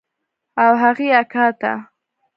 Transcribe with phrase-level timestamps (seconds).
[0.63, 1.71] او هغې اکا ته.